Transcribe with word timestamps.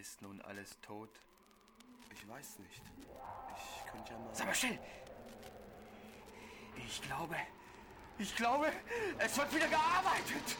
Ist 0.00 0.22
nun 0.22 0.40
alles 0.42 0.78
tot? 0.80 1.10
Ich 2.12 2.28
weiß 2.28 2.60
nicht. 2.60 2.82
Ich 3.56 3.90
könnte 3.90 4.12
ja 4.12 4.18
mal. 4.20 4.32
Sag 4.32 4.46
mal 4.46 4.54
still! 4.54 4.78
Ich 6.76 7.02
glaube, 7.02 7.34
ich 8.16 8.36
glaube, 8.36 8.66
es 9.18 9.36
wird 9.36 9.54
wieder 9.56 9.66
gearbeitet! 9.66 10.56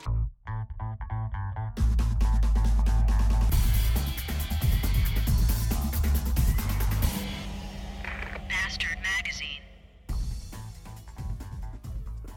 Bastard 8.49 8.99
Magazine. 9.05 9.63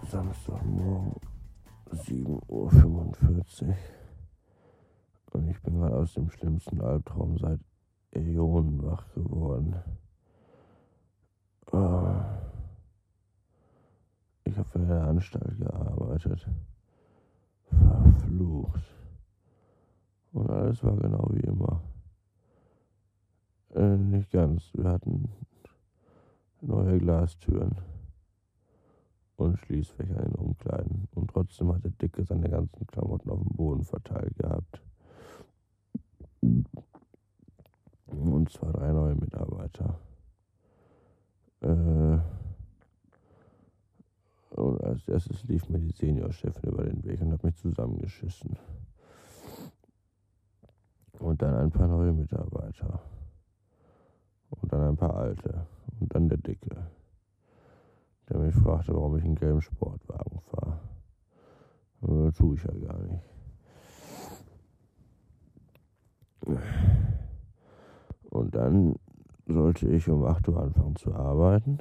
Samstagmorgen 0.03 1.19
7.45 1.89 3.67
Uhr. 3.67 3.75
Ich 5.51 5.61
bin 5.63 5.79
gerade 5.79 5.97
aus 5.97 6.13
dem 6.13 6.29
schlimmsten 6.29 6.79
Albtraum 6.79 7.37
seit 7.37 7.59
Äonen 8.13 8.81
wach 8.85 9.03
geworden. 9.13 9.75
Ah. 11.73 12.37
Ich 14.45 14.57
habe 14.57 14.79
in 14.79 14.87
der 14.87 15.03
Anstalt 15.03 15.59
gearbeitet. 15.59 16.47
Verflucht. 17.65 18.81
Und 20.31 20.49
alles 20.49 20.81
war 20.85 20.95
genau 20.95 21.27
wie 21.33 21.41
immer. 21.41 21.81
Äh, 23.75 23.97
nicht 23.97 24.31
ganz. 24.31 24.71
Wir 24.73 24.89
hatten 24.89 25.29
neue 26.61 26.97
Glastüren 26.97 27.75
und 29.35 29.59
Schließfächer 29.59 30.15
in 30.15 30.31
den 30.31 30.35
Umkleiden. 30.35 31.09
Und 31.13 31.29
trotzdem 31.29 31.73
hat 31.73 31.83
der 31.83 31.91
Dicke 31.91 32.23
seine 32.23 32.49
ganzen 32.49 32.87
Klamotten 32.87 33.29
auf 33.29 33.39
dem 33.39 33.53
Boden 33.57 33.83
verteilt 33.83 34.37
gehabt. 34.37 34.81
Und 36.41 38.49
zwar 38.49 38.73
drei 38.73 38.91
neue 38.91 39.15
Mitarbeiter. 39.15 39.99
Äh, 41.61 42.17
und 44.55 44.83
als 44.83 45.07
erstes 45.07 45.43
lief 45.43 45.69
mir 45.69 45.79
die 45.79 45.91
Seniorchefin 45.91 46.69
über 46.69 46.83
den 46.83 47.03
Weg 47.03 47.21
und 47.21 47.31
hat 47.31 47.43
mich 47.43 47.55
zusammengeschissen. 47.55 48.57
Und 51.19 51.41
dann 51.41 51.55
ein 51.55 51.71
paar 51.71 51.87
neue 51.87 52.11
Mitarbeiter. 52.11 53.01
Und 54.49 54.73
dann 54.73 54.81
ein 54.81 54.97
paar 54.97 55.15
alte. 55.15 55.67
Und 55.99 56.13
dann 56.13 56.27
der 56.27 56.39
Dicke 56.39 56.87
der 58.31 58.39
mich 58.39 58.55
fragte, 58.55 58.93
warum 58.93 59.17
ich 59.17 59.23
einen 59.23 59.35
gelben 59.35 59.61
Sportwagen 59.61 60.39
fahre. 60.39 60.79
Das 62.01 62.35
tue 62.35 62.55
ich 62.55 62.63
ja 62.63 62.71
gar 62.71 62.99
nicht. 62.99 63.23
Und 68.29 68.55
dann 68.55 68.95
sollte 69.47 69.87
ich 69.87 70.09
um 70.09 70.25
8 70.25 70.47
Uhr 70.49 70.61
anfangen 70.61 70.95
zu 70.95 71.13
arbeiten. 71.13 71.79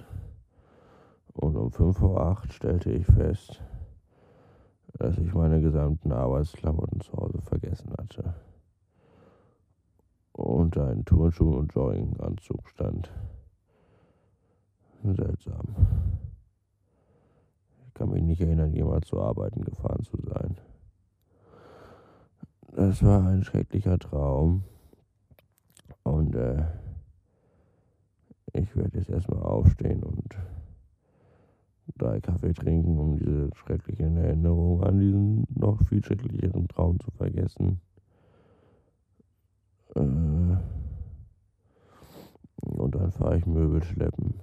Und 1.32 1.56
um 1.56 1.70
5 1.70 1.96
vor 1.96 2.20
8 2.20 2.52
stellte 2.52 2.90
ich 2.90 3.06
fest, 3.06 3.62
dass 4.94 5.16
ich 5.18 5.32
meine 5.32 5.60
gesamten 5.60 6.12
Arbeitsklamotten 6.12 7.00
zu 7.00 7.12
Hause 7.12 7.40
vergessen 7.40 7.92
hatte. 7.96 8.34
Und 10.32 10.76
einen 10.76 11.04
Turnschuh 11.04 11.56
und 11.56 11.72
Jogginganzug 11.74 12.68
stand. 12.68 13.12
Seltsam. 15.02 15.74
Ich 17.86 17.94
kann 17.94 18.10
mich 18.10 18.22
nicht 18.22 18.40
erinnern, 18.40 18.72
jemals 18.72 19.06
zu 19.08 19.20
arbeiten 19.20 19.62
gefahren 19.62 20.02
zu 20.02 20.16
sein. 20.22 20.56
Das 22.80 23.02
war 23.04 23.26
ein 23.26 23.44
schrecklicher 23.44 23.98
Traum. 23.98 24.64
Und 26.02 26.34
äh, 26.34 26.64
ich 28.54 28.74
werde 28.74 28.96
jetzt 28.96 29.10
erstmal 29.10 29.42
aufstehen 29.42 30.02
und 30.02 30.34
drei 31.98 32.22
Kaffee 32.22 32.54
trinken, 32.54 32.98
um 32.98 33.18
diese 33.18 33.50
schrecklichen 33.54 34.16
Erinnerungen 34.16 34.82
an 34.82 34.98
diesen 34.98 35.46
noch 35.54 35.78
viel 35.88 36.02
schrecklicheren 36.02 36.68
Traum 36.68 36.98
zu 37.00 37.10
vergessen. 37.10 37.82
Äh, 39.94 40.56
und 42.62 42.94
dann 42.94 43.12
fahre 43.12 43.36
ich 43.36 43.44
Möbel 43.44 43.82
schleppen. 43.82 44.40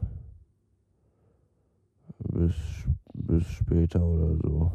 Bis, 2.20 2.54
bis 3.16 3.48
später 3.48 4.06
oder 4.06 4.38
so. 4.38 4.72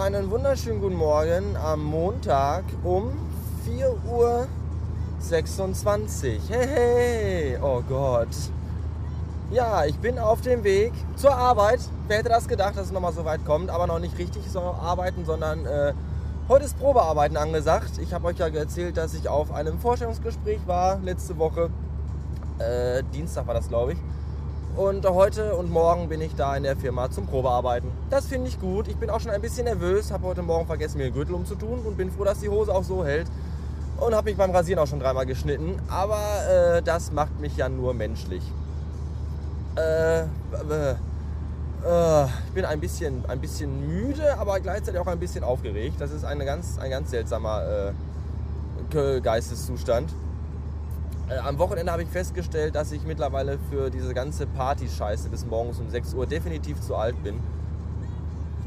Einen 0.00 0.30
wunderschönen 0.30 0.80
guten 0.80 0.96
Morgen 0.96 1.58
am 1.58 1.84
Montag 1.84 2.64
um 2.84 3.12
4.26 3.68 4.06
Uhr. 4.08 4.48
Hey, 6.48 6.66
hey, 6.66 7.58
oh 7.62 7.82
Gott. 7.86 8.28
Ja, 9.50 9.84
ich 9.84 9.98
bin 9.98 10.18
auf 10.18 10.40
dem 10.40 10.64
Weg 10.64 10.94
zur 11.16 11.34
Arbeit. 11.36 11.80
Wer 12.08 12.16
hätte 12.16 12.30
das 12.30 12.48
gedacht, 12.48 12.78
dass 12.78 12.86
es 12.86 12.92
nochmal 12.92 13.12
so 13.12 13.26
weit 13.26 13.44
kommt, 13.44 13.68
aber 13.68 13.86
noch 13.86 13.98
nicht 13.98 14.16
richtig 14.16 14.50
so 14.50 14.60
arbeiten, 14.60 15.26
sondern 15.26 15.66
äh, 15.66 15.92
heute 16.48 16.64
ist 16.64 16.78
Probearbeiten 16.78 17.36
angesagt. 17.36 17.98
Ich 17.98 18.14
habe 18.14 18.28
euch 18.28 18.38
ja 18.38 18.46
erzählt, 18.46 18.96
dass 18.96 19.12
ich 19.12 19.28
auf 19.28 19.52
einem 19.52 19.78
Vorstellungsgespräch 19.78 20.60
war 20.66 20.98
letzte 21.00 21.36
Woche. 21.36 21.68
Äh, 22.58 23.02
Dienstag 23.12 23.46
war 23.46 23.52
das, 23.52 23.68
glaube 23.68 23.92
ich. 23.92 23.98
Und 24.76 25.04
heute 25.04 25.56
und 25.56 25.70
morgen 25.70 26.08
bin 26.08 26.20
ich 26.20 26.34
da 26.36 26.56
in 26.56 26.62
der 26.62 26.76
Firma 26.76 27.10
zum 27.10 27.26
Probearbeiten. 27.26 27.90
Das 28.08 28.26
finde 28.26 28.48
ich 28.48 28.60
gut. 28.60 28.86
Ich 28.88 28.96
bin 28.96 29.10
auch 29.10 29.20
schon 29.20 29.32
ein 29.32 29.40
bisschen 29.40 29.64
nervös, 29.64 30.12
habe 30.12 30.26
heute 30.26 30.42
Morgen 30.42 30.66
vergessen, 30.66 30.98
mir 30.98 31.04
den 31.04 31.14
Gürtel 31.14 31.34
umzutun 31.34 31.80
und 31.80 31.96
bin 31.96 32.10
froh, 32.10 32.24
dass 32.24 32.38
die 32.38 32.48
Hose 32.48 32.72
auch 32.72 32.84
so 32.84 33.04
hält. 33.04 33.26
Und 33.98 34.14
habe 34.14 34.30
mich 34.30 34.38
beim 34.38 34.52
Rasieren 34.52 34.78
auch 34.78 34.86
schon 34.86 35.00
dreimal 35.00 35.26
geschnitten. 35.26 35.74
Aber 35.88 36.20
äh, 36.48 36.82
das 36.82 37.10
macht 37.10 37.38
mich 37.40 37.56
ja 37.56 37.68
nur 37.68 37.94
menschlich. 37.94 38.42
Äh, 39.76 40.20
äh, 40.20 40.24
ich 42.24 42.52
bin 42.54 42.64
ein 42.64 42.80
bisschen, 42.80 43.24
ein 43.26 43.40
bisschen 43.40 43.86
müde, 43.86 44.38
aber 44.38 44.60
gleichzeitig 44.60 45.00
auch 45.00 45.08
ein 45.08 45.18
bisschen 45.18 45.44
aufgeregt. 45.44 45.96
Das 45.98 46.12
ist 46.12 46.24
eine 46.24 46.44
ganz, 46.44 46.78
ein 46.78 46.90
ganz 46.90 47.10
seltsamer 47.10 47.92
äh, 48.92 49.20
Geisteszustand. 49.20 50.10
Äh, 51.30 51.38
am 51.38 51.58
Wochenende 51.58 51.92
habe 51.92 52.02
ich 52.02 52.08
festgestellt, 52.08 52.74
dass 52.74 52.90
ich 52.90 53.04
mittlerweile 53.04 53.58
für 53.70 53.90
diese 53.90 54.12
ganze 54.14 54.46
Party-Scheiße 54.46 55.28
bis 55.28 55.46
morgens 55.46 55.78
um 55.78 55.88
6 55.88 56.14
Uhr 56.14 56.26
definitiv 56.26 56.80
zu 56.80 56.96
alt 56.96 57.22
bin. 57.22 57.38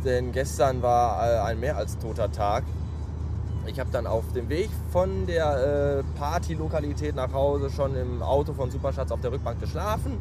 Denn 0.06 0.31
gestern 0.31 0.81
war 0.81 1.28
äh, 1.28 1.40
ein 1.40 1.59
mehr 1.59 1.75
als 1.78 1.97
toter 1.97 2.31
Tag. 2.31 2.63
Ich 3.66 3.79
habe 3.79 3.90
dann 3.91 4.07
auf 4.07 4.23
dem 4.34 4.50
Weg 4.50 4.69
von 4.91 5.25
der 5.25 6.00
äh, 6.00 6.19
Party-Lokalität 6.19 7.16
nach 7.16 7.34
Hause 7.34 7.69
schon 7.69 7.96
im 7.96 8.22
Auto 8.22 8.53
von 8.53 8.72
Superschatz 8.72 9.12
auf 9.12 9.22
der 9.22 9.31
Rückbank 9.31 9.59
geschlafen. 9.59 10.19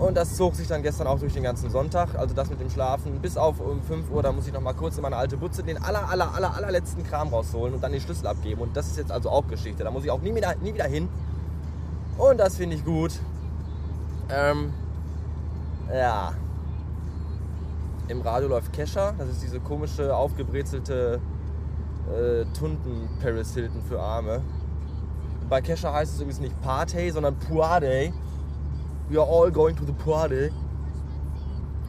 Und 0.00 0.16
das 0.16 0.34
zog 0.34 0.54
sich 0.54 0.66
dann 0.66 0.82
gestern 0.82 1.06
auch 1.06 1.20
durch 1.20 1.34
den 1.34 1.42
ganzen 1.42 1.68
Sonntag. 1.68 2.14
Also 2.14 2.34
das 2.34 2.48
mit 2.48 2.58
dem 2.58 2.70
Schlafen 2.70 3.20
bis 3.20 3.36
auf 3.36 3.60
um 3.60 3.82
5 3.82 4.10
Uhr, 4.10 4.22
da 4.22 4.32
muss 4.32 4.46
ich 4.46 4.52
noch 4.52 4.62
mal 4.62 4.72
kurz 4.72 4.96
in 4.96 5.02
meine 5.02 5.16
alte 5.16 5.36
Butze 5.36 5.62
den 5.62 5.76
aller, 5.76 6.08
aller, 6.08 6.34
aller, 6.34 6.56
allerletzten 6.56 7.04
Kram 7.04 7.28
rausholen 7.28 7.74
und 7.74 7.82
dann 7.82 7.92
den 7.92 8.00
Schlüssel 8.00 8.26
abgeben. 8.26 8.62
Und 8.62 8.74
das 8.74 8.86
ist 8.86 8.96
jetzt 8.96 9.12
also 9.12 9.28
auch 9.28 9.46
Geschichte. 9.46 9.84
Da 9.84 9.90
muss 9.90 10.02
ich 10.02 10.10
auch 10.10 10.22
nie 10.22 10.34
wieder, 10.34 10.54
nie 10.56 10.72
wieder 10.72 10.86
hin. 10.86 11.06
Und 12.16 12.40
das 12.40 12.56
finde 12.56 12.76
ich 12.76 12.84
gut. 12.84 13.12
Ähm, 14.30 14.72
ja. 15.92 16.32
Im 18.08 18.22
Radio 18.22 18.48
läuft 18.48 18.72
Kesha. 18.72 19.12
Das 19.18 19.28
ist 19.28 19.42
diese 19.42 19.60
komische, 19.60 20.16
aufgebrezelte 20.16 21.20
äh, 22.08 22.46
Tunden 22.58 23.06
Paris 23.22 23.52
Hilton 23.52 23.82
für 23.82 24.00
Arme. 24.00 24.40
Bei 25.50 25.60
Kesha 25.60 25.92
heißt 25.92 26.14
es 26.14 26.20
übrigens 26.20 26.40
nicht 26.40 26.62
Party, 26.62 27.10
sondern 27.10 27.38
Puade. 27.38 28.14
We 29.10 29.18
are 29.18 29.26
all 29.26 29.50
going 29.50 29.74
to 29.74 29.84
the 29.84 29.92
party. 29.92 30.50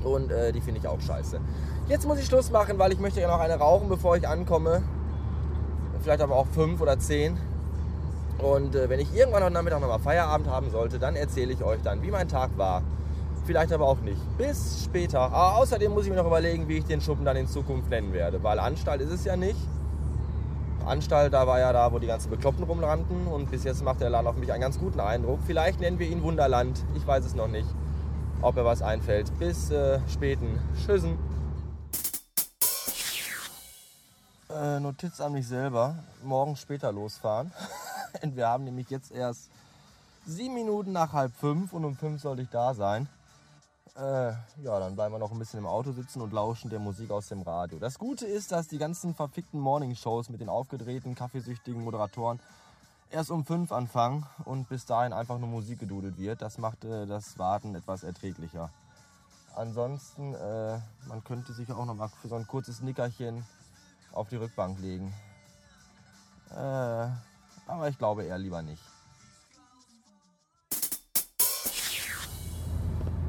Und 0.03 0.31
äh, 0.31 0.51
die 0.51 0.59
finde 0.59 0.79
ich 0.79 0.87
auch 0.87 0.99
scheiße. 0.99 1.39
Jetzt 1.87 2.07
muss 2.07 2.17
ich 2.17 2.25
Schluss 2.25 2.49
machen, 2.49 2.79
weil 2.79 2.91
ich 2.91 2.99
möchte 2.99 3.21
ja 3.21 3.27
noch 3.27 3.39
eine 3.39 3.59
rauchen, 3.59 3.89
bevor 3.89 4.17
ich 4.17 4.27
ankomme. 4.27 4.81
Vielleicht 6.01 6.21
aber 6.21 6.35
auch 6.35 6.47
fünf 6.47 6.81
oder 6.81 6.97
zehn. 6.97 7.37
Und 8.39 8.73
äh, 8.73 8.89
wenn 8.89 8.99
ich 8.99 9.13
irgendwann 9.13 9.43
heute 9.43 9.53
Nachmittag 9.53 9.81
nochmal 9.81 9.99
Feierabend 9.99 10.47
haben 10.47 10.71
sollte, 10.71 10.97
dann 10.97 11.15
erzähle 11.15 11.53
ich 11.53 11.63
euch 11.63 11.79
dann, 11.83 12.01
wie 12.01 12.09
mein 12.09 12.27
Tag 12.27 12.57
war. 12.57 12.81
Vielleicht 13.45 13.71
aber 13.71 13.85
auch 13.85 13.99
nicht. 13.99 14.19
Bis 14.39 14.83
später. 14.83 15.19
Aber 15.19 15.57
außerdem 15.57 15.91
muss 15.91 16.05
ich 16.05 16.09
mir 16.09 16.15
noch 16.15 16.25
überlegen, 16.25 16.67
wie 16.67 16.77
ich 16.77 16.85
den 16.85 17.01
Schuppen 17.01 17.23
dann 17.23 17.37
in 17.37 17.47
Zukunft 17.47 17.91
nennen 17.91 18.13
werde. 18.13 18.41
Weil 18.41 18.57
Anstalt 18.57 19.01
ist 19.01 19.11
es 19.11 19.25
ja 19.25 19.35
nicht. 19.35 19.59
Anstalt, 20.85 21.33
da 21.33 21.47
war 21.47 21.59
ja 21.59 21.73
da, 21.73 21.91
wo 21.91 21.99
die 21.99 22.07
ganzen 22.07 22.29
Bekloppten 22.29 22.63
rumrannten. 22.63 23.27
Und 23.27 23.51
bis 23.51 23.63
jetzt 23.63 23.83
macht 23.83 24.01
der 24.01 24.09
Laden 24.09 24.27
auf 24.27 24.35
mich 24.35 24.51
einen 24.51 24.61
ganz 24.61 24.79
guten 24.79 24.99
Eindruck. 24.99 25.39
Vielleicht 25.45 25.79
nennen 25.79 25.99
wir 25.99 26.07
ihn 26.07 26.23
Wunderland. 26.23 26.83
Ich 26.95 27.05
weiß 27.05 27.25
es 27.25 27.35
noch 27.35 27.47
nicht, 27.47 27.67
ob 28.41 28.55
mir 28.55 28.65
was 28.65 28.81
einfällt. 28.81 29.31
Bis 29.39 29.71
äh, 29.71 29.99
späten. 30.07 30.59
Tschüssen. 30.85 31.17
Äh, 34.49 34.79
Notiz 34.79 35.21
an 35.21 35.33
mich 35.33 35.47
selber. 35.47 35.95
Morgen 36.23 36.55
später 36.55 36.91
losfahren. 36.91 37.51
wir 38.21 38.47
haben 38.47 38.65
nämlich 38.65 38.89
jetzt 38.89 39.11
erst 39.11 39.49
sieben 40.25 40.53
Minuten 40.53 40.91
nach 40.91 41.13
halb 41.13 41.31
fünf 41.35 41.73
und 41.73 41.85
um 41.85 41.95
fünf 41.95 42.21
sollte 42.21 42.41
ich 42.41 42.49
da 42.49 42.73
sein. 42.73 43.07
Äh, 43.95 44.31
ja, 44.63 44.79
dann 44.79 44.95
bleiben 44.95 45.13
wir 45.13 45.19
noch 45.19 45.31
ein 45.31 45.39
bisschen 45.39 45.59
im 45.59 45.65
Auto 45.65 45.91
sitzen 45.91 46.21
und 46.21 46.31
lauschen 46.31 46.69
der 46.69 46.79
Musik 46.79 47.11
aus 47.11 47.27
dem 47.27 47.41
Radio. 47.41 47.77
Das 47.77 47.99
Gute 47.99 48.25
ist, 48.25 48.51
dass 48.51 48.67
die 48.69 48.77
ganzen 48.77 49.13
verfickten 49.13 49.59
Morningshows 49.59 50.29
mit 50.29 50.39
den 50.39 50.47
aufgedrehten, 50.47 51.13
kaffeesüchtigen 51.13 51.83
Moderatoren 51.83 52.39
erst 53.09 53.31
um 53.31 53.43
fünf 53.43 53.73
anfangen 53.73 54.25
und 54.45 54.69
bis 54.69 54.85
dahin 54.85 55.11
einfach 55.11 55.37
nur 55.37 55.49
Musik 55.49 55.79
gedudelt 55.79 56.17
wird. 56.17 56.41
Das 56.41 56.57
macht 56.57 56.85
äh, 56.85 57.05
das 57.05 57.37
Warten 57.37 57.75
etwas 57.75 58.03
erträglicher. 58.03 58.69
Ansonsten, 59.55 60.33
äh, 60.35 60.79
man 61.07 61.23
könnte 61.25 61.51
sich 61.51 61.69
auch 61.69 61.85
noch 61.85 61.95
mal 61.95 62.07
für 62.07 62.29
so 62.29 62.35
ein 62.35 62.47
kurzes 62.47 62.79
Nickerchen 62.79 63.45
auf 64.13 64.29
die 64.29 64.37
Rückbank 64.37 64.79
legen. 64.79 65.13
Äh, 66.51 66.55
aber 67.67 67.89
ich 67.89 67.97
glaube 67.97 68.23
eher 68.23 68.37
lieber 68.37 68.61
nicht. 68.61 68.83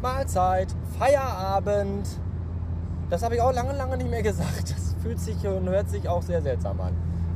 Mahlzeit, 0.02 0.74
Feierabend. 0.98 2.08
Das 3.08 3.22
habe 3.22 3.36
ich 3.36 3.40
auch 3.40 3.52
lange, 3.52 3.72
lange 3.72 3.96
nicht 3.96 4.10
mehr 4.10 4.22
gesagt. 4.22 4.70
Das 4.70 4.96
fühlt 5.00 5.20
sich 5.20 5.46
und 5.46 5.68
hört 5.68 5.88
sich 5.88 6.08
auch 6.08 6.22
sehr 6.22 6.42
seltsam 6.42 6.80
an. 6.80 6.92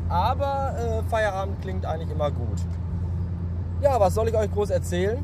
Aber 0.08 0.74
äh, 0.78 1.02
Feierabend 1.08 1.60
klingt 1.62 1.86
eigentlich 1.86 2.10
immer 2.10 2.30
gut. 2.30 2.60
Ja, 3.80 4.00
was 4.00 4.14
soll 4.14 4.28
ich 4.28 4.36
euch 4.36 4.50
groß 4.52 4.70
erzählen? 4.70 5.22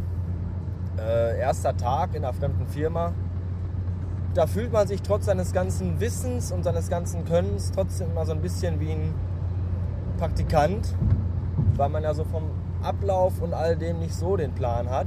Äh, 0.99 1.39
erster 1.39 1.77
Tag 1.77 2.15
in 2.15 2.25
einer 2.25 2.33
fremden 2.33 2.67
Firma. 2.67 3.13
Da 4.35 4.47
fühlt 4.47 4.73
man 4.73 4.87
sich 4.87 5.03
trotz 5.03 5.27
seines 5.27 5.53
ganzen 5.53 6.01
Wissens 6.01 6.53
und 6.53 6.63
seines 6.63 6.89
ganzen 6.89 7.25
Könnens 7.25 7.71
trotzdem 7.73 8.11
immer 8.11 8.25
so 8.25 8.33
ein 8.33 8.41
bisschen 8.41 8.81
wie 8.81 8.93
ein 8.93 9.15
Praktikant, 10.19 10.95
weil 11.77 11.89
man 11.89 12.03
ja 12.03 12.15
so 12.15 12.25
vom 12.25 12.45
Ablauf 12.83 13.41
und 13.41 13.53
all 13.53 13.77
dem 13.77 13.99
nicht 13.99 14.15
so 14.15 14.37
den 14.37 14.53
Plan 14.53 14.89
hat. 14.91 15.07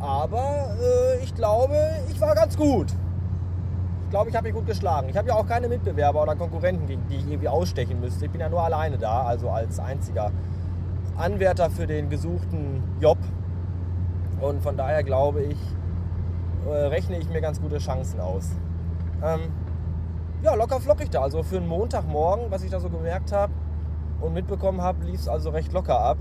Aber 0.00 0.76
äh, 0.80 1.22
ich 1.22 1.34
glaube, 1.34 1.76
ich 2.08 2.20
war 2.20 2.34
ganz 2.34 2.56
gut. 2.56 2.92
Ich 4.04 4.10
glaube, 4.10 4.30
ich 4.30 4.36
habe 4.36 4.46
mich 4.46 4.54
gut 4.54 4.66
geschlagen. 4.66 5.08
Ich 5.08 5.16
habe 5.16 5.28
ja 5.28 5.34
auch 5.34 5.46
keine 5.46 5.68
Mitbewerber 5.68 6.22
oder 6.22 6.34
Konkurrenten, 6.34 6.86
gegen 6.86 7.06
die 7.08 7.16
ich 7.16 7.26
irgendwie 7.26 7.48
ausstechen 7.48 8.00
müsste. 8.00 8.26
Ich 8.26 8.30
bin 8.30 8.40
ja 8.40 8.48
nur 8.48 8.62
alleine 8.62 8.96
da, 8.96 9.22
also 9.22 9.50
als 9.50 9.78
einziger 9.78 10.30
Anwärter 11.16 11.68
für 11.68 11.86
den 11.86 12.08
gesuchten 12.08 12.82
Job. 13.00 13.18
Und 14.40 14.62
von 14.62 14.76
daher 14.76 15.02
glaube 15.02 15.42
ich, 15.42 15.58
äh, 16.66 16.86
rechne 16.86 17.18
ich 17.18 17.28
mir 17.28 17.40
ganz 17.40 17.60
gute 17.60 17.78
Chancen 17.78 18.20
aus. 18.20 18.50
Ähm, 19.22 19.52
ja, 20.42 20.54
locker 20.54 20.80
flockig 20.80 21.10
da. 21.10 21.22
Also 21.22 21.42
für 21.42 21.56
einen 21.56 21.66
Montagmorgen, 21.66 22.50
was 22.50 22.62
ich 22.62 22.70
da 22.70 22.78
so 22.80 22.88
gemerkt 22.88 23.32
habe 23.32 23.52
und 24.20 24.32
mitbekommen 24.32 24.80
habe, 24.80 25.04
lief 25.04 25.20
es 25.20 25.28
also 25.28 25.50
recht 25.50 25.72
locker 25.72 26.00
ab. 26.00 26.18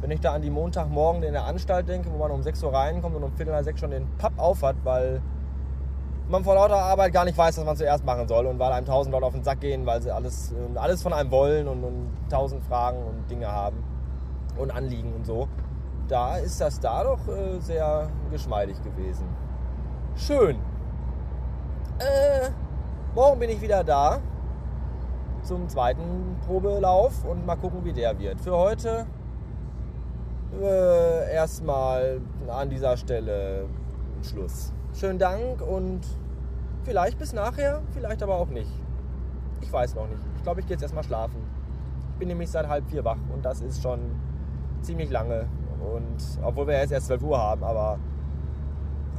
Wenn 0.00 0.10
ich 0.10 0.20
da 0.20 0.32
an 0.32 0.42
die 0.42 0.50
Montagmorgen 0.50 1.22
in 1.22 1.32
der 1.32 1.44
Anstalt 1.44 1.88
denke, 1.88 2.12
wo 2.12 2.18
man 2.18 2.30
um 2.30 2.42
6 2.42 2.62
Uhr 2.62 2.72
reinkommt 2.72 3.16
und 3.16 3.24
um 3.24 3.32
Viertel 3.32 3.52
nach 3.52 3.64
6 3.64 3.80
schon 3.80 3.90
den 3.90 4.06
Papp 4.16 4.32
aufhat, 4.36 4.76
weil 4.84 5.20
man 6.28 6.44
vor 6.44 6.54
lauter 6.54 6.76
Arbeit 6.76 7.12
gar 7.12 7.24
nicht 7.24 7.36
weiß, 7.36 7.58
was 7.58 7.64
man 7.64 7.76
zuerst 7.76 8.04
machen 8.04 8.28
soll 8.28 8.46
und 8.46 8.58
weil 8.58 8.72
einem 8.72 8.86
tausend 8.86 9.12
Leute 9.12 9.26
auf 9.26 9.32
den 9.32 9.42
Sack 9.42 9.60
gehen, 9.60 9.86
weil 9.86 10.02
sie 10.02 10.10
alles, 10.10 10.54
alles 10.74 11.02
von 11.02 11.12
einem 11.12 11.30
wollen 11.30 11.66
und, 11.66 11.82
und 11.82 12.10
tausend 12.30 12.62
Fragen 12.64 12.98
und 12.98 13.30
Dinge 13.30 13.50
haben 13.50 13.82
und 14.56 14.70
Anliegen 14.70 15.12
und 15.14 15.26
so. 15.26 15.48
Da 16.06 16.36
ist 16.36 16.60
das 16.60 16.80
da 16.80 17.04
doch 17.04 17.26
äh, 17.28 17.58
sehr 17.60 18.08
geschmeidig 18.30 18.76
gewesen. 18.82 19.26
Schön. 20.16 20.56
Äh, 21.98 22.50
morgen 23.14 23.40
bin 23.40 23.50
ich 23.50 23.60
wieder 23.60 23.82
da 23.82 24.20
zum 25.42 25.68
zweiten 25.68 26.36
Probelauf 26.46 27.24
und 27.24 27.46
mal 27.46 27.56
gucken, 27.56 27.84
wie 27.84 27.92
der 27.92 28.18
wird. 28.18 28.40
Für 28.40 28.56
heute 28.56 29.06
äh, 30.60 31.32
erstmal 31.32 32.20
an 32.48 32.70
dieser 32.70 32.96
Stelle 32.96 33.66
Schluss. 34.22 34.72
Schönen 34.94 35.18
Dank 35.18 35.60
und 35.62 36.00
vielleicht 36.84 37.18
bis 37.18 37.32
nachher, 37.32 37.82
vielleicht 37.92 38.22
aber 38.22 38.36
auch 38.36 38.48
nicht. 38.48 38.70
Ich 39.60 39.72
weiß 39.72 39.94
noch 39.94 40.08
nicht. 40.08 40.22
Ich 40.36 40.42
glaube, 40.42 40.60
ich 40.60 40.66
gehe 40.66 40.74
jetzt 40.74 40.82
erstmal 40.82 41.04
schlafen. 41.04 41.36
Ich 42.12 42.18
bin 42.18 42.28
nämlich 42.28 42.50
seit 42.50 42.68
halb 42.68 42.88
vier 42.88 43.04
wach 43.04 43.18
und 43.32 43.44
das 43.44 43.60
ist 43.60 43.82
schon 43.82 44.00
ziemlich 44.82 45.10
lange. 45.10 45.46
Und 45.80 46.16
obwohl 46.42 46.66
wir 46.66 46.78
jetzt 46.78 46.92
erst 46.92 47.06
12 47.06 47.22
Uhr 47.22 47.38
haben, 47.38 47.62
aber 47.62 47.98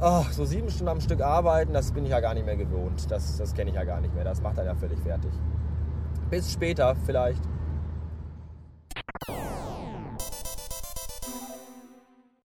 oh, 0.00 0.24
so 0.30 0.44
sieben 0.44 0.68
Stunden 0.68 0.88
am 0.88 1.00
Stück 1.00 1.20
arbeiten, 1.20 1.72
das 1.72 1.92
bin 1.92 2.04
ich 2.04 2.10
ja 2.10 2.20
gar 2.20 2.34
nicht 2.34 2.44
mehr 2.44 2.56
gewohnt. 2.56 3.10
Das, 3.10 3.38
das 3.38 3.54
kenne 3.54 3.70
ich 3.70 3.76
ja 3.76 3.84
gar 3.84 4.00
nicht 4.00 4.14
mehr. 4.14 4.24
Das 4.24 4.42
macht 4.42 4.58
dann 4.58 4.66
ja 4.66 4.74
völlig 4.74 4.98
fertig. 5.00 5.32
Bis 6.28 6.52
später 6.52 6.94
vielleicht. 7.06 7.42